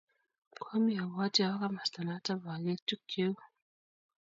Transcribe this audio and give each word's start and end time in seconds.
Kwamii 0.61 0.99
abwotii 1.03 1.43
awo 1.45 1.55
komasta 1.61 1.99
noto 2.05 2.31
paker 2.43 2.79
tukcheuu 2.87 3.37